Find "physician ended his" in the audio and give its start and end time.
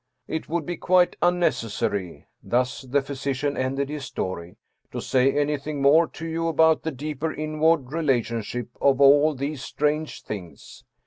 3.03-4.03